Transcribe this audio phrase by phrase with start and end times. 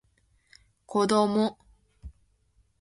[0.87, 1.59] こども